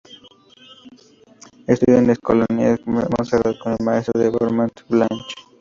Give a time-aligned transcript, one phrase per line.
[1.67, 5.35] Estudió en la Escolanía de Montserrat con el maestro Bartomeu Blanch.